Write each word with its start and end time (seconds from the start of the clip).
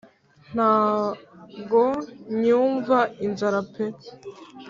Ntago 0.53 1.83
nyumva 2.41 2.97
inzara 3.25 3.59
pe 3.71 3.85